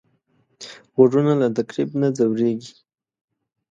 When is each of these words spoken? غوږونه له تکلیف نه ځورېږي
غوږونه 0.93 1.33
له 1.41 1.47
تکلیف 1.57 1.89
نه 2.01 2.07
ځورېږي 2.17 2.73